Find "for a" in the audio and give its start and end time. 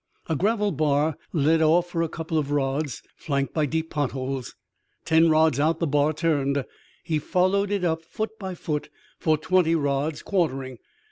1.91-2.09